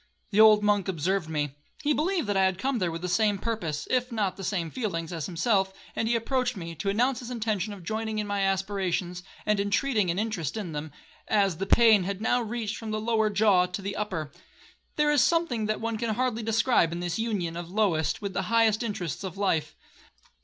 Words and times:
The 0.31 0.39
old 0.41 0.63
monk 0.63 0.87
observed 0.87 1.29
me. 1.29 1.53
He 1.83 1.93
believed 1.93 2.25
that 2.25 2.35
I 2.35 2.45
had 2.45 2.57
come 2.57 2.79
there 2.79 2.89
with 2.91 3.03
the 3.03 3.07
same 3.07 3.37
purpose, 3.37 3.87
if 3.91 4.11
not 4.11 4.33
with 4.33 4.37
the 4.37 4.43
same 4.43 4.71
feelings, 4.71 5.13
as 5.13 5.27
himself; 5.27 5.71
and 5.95 6.07
he 6.07 6.15
approached 6.15 6.57
me, 6.57 6.73
to 6.73 6.89
announce 6.89 7.19
his 7.19 7.29
intention 7.29 7.71
of 7.71 7.83
joining 7.83 8.17
in 8.17 8.25
my 8.25 8.41
aspirations, 8.41 9.21
and 9.45 9.59
intreating 9.59 10.09
an 10.09 10.17
interest 10.17 10.57
in 10.57 10.71
them, 10.71 10.91
as 11.27 11.57
the 11.57 11.67
pain 11.67 12.01
had 12.05 12.19
now 12.19 12.41
reached 12.41 12.77
from 12.77 12.89
the 12.89 12.99
lower 12.99 13.29
jaw 13.29 13.67
to 13.67 13.81
the 13.83 13.95
upper. 13.95 14.31
There 14.95 15.11
is 15.11 15.21
something 15.21 15.67
that 15.67 15.79
one 15.79 15.99
can 15.99 16.15
hardly 16.15 16.41
describe 16.41 16.91
in 16.91 16.99
this 16.99 17.19
union 17.19 17.55
of 17.55 17.67
the 17.67 17.75
lowest 17.75 18.23
with 18.23 18.33
the 18.33 18.41
highest 18.49 18.81
interests 18.81 19.23
of 19.23 19.37
life. 19.37 19.75